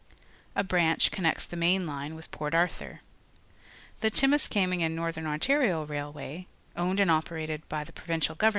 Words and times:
A 0.55 0.63
branch 0.63 1.11
connects 1.11 1.45
the 1.45 1.55
main 1.55 1.85
line 1.85 2.15
with 2.15 2.31
Port 2.31 2.55
ArtJnir. 2.55 3.01
The 3.99 4.09
Timiskaming 4.09 4.81
and 4.81 4.95
Nort 4.95 5.15
hern 5.15 5.27
Ontario 5.27 5.85
Railwaj", 5.85 6.47
ownejd 6.75 6.97
antl 7.05 7.11
operated 7.11 7.69
by 7.69 7.83
the 7.83 7.91
Pro^•incial 7.91 8.35
Gov 8.35 8.49